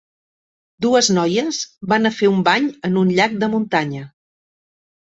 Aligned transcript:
Dues 0.85 1.09
noies 1.17 1.59
van 1.95 2.11
a 2.13 2.13
fer 2.21 2.31
un 2.33 2.41
bany 2.51 2.73
en 2.91 3.01
un 3.05 3.15
llac 3.21 3.39
de 3.45 3.55
muntanya. 3.57 4.07